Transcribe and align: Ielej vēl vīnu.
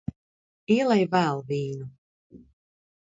Ielej 0.75 1.03
vēl 1.11 1.43
vīnu. 1.51 1.91